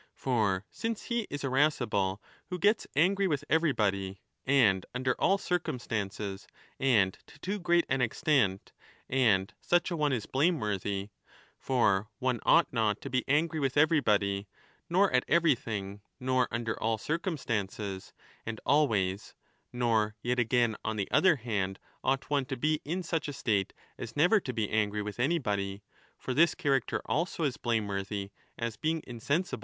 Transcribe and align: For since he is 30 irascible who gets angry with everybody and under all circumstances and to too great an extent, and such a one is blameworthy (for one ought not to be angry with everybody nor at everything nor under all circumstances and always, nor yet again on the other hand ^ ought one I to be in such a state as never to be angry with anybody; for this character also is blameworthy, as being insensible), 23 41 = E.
For 0.15 0.65
since 0.71 1.03
he 1.03 1.27
is 1.29 1.43
30 1.43 1.47
irascible 1.53 2.23
who 2.49 2.57
gets 2.57 2.87
angry 2.95 3.27
with 3.27 3.43
everybody 3.51 4.19
and 4.47 4.83
under 4.95 5.13
all 5.21 5.37
circumstances 5.37 6.47
and 6.79 7.15
to 7.27 7.37
too 7.37 7.59
great 7.59 7.85
an 7.87 8.01
extent, 8.01 8.71
and 9.07 9.53
such 9.61 9.91
a 9.91 9.95
one 9.95 10.11
is 10.11 10.25
blameworthy 10.25 11.09
(for 11.59 12.09
one 12.17 12.39
ought 12.47 12.73
not 12.73 12.99
to 13.01 13.11
be 13.11 13.23
angry 13.27 13.59
with 13.59 13.77
everybody 13.77 14.47
nor 14.89 15.13
at 15.13 15.23
everything 15.27 16.01
nor 16.19 16.47
under 16.49 16.81
all 16.81 16.97
circumstances 16.97 18.11
and 18.43 18.59
always, 18.65 19.35
nor 19.71 20.15
yet 20.23 20.39
again 20.39 20.75
on 20.83 20.95
the 20.95 21.11
other 21.11 21.35
hand 21.35 21.77
^ 21.85 21.87
ought 22.03 22.27
one 22.27 22.45
I 22.45 22.45
to 22.45 22.57
be 22.57 22.81
in 22.83 23.03
such 23.03 23.27
a 23.27 23.33
state 23.33 23.71
as 23.99 24.17
never 24.17 24.39
to 24.39 24.51
be 24.51 24.67
angry 24.71 25.03
with 25.03 25.19
anybody; 25.19 25.83
for 26.17 26.33
this 26.33 26.55
character 26.55 27.03
also 27.05 27.43
is 27.43 27.57
blameworthy, 27.57 28.31
as 28.57 28.77
being 28.77 29.03
insensible), 29.05 29.57
23 29.57 29.57
41 29.57 29.59
= 29.59 29.59
E. 29.59 29.59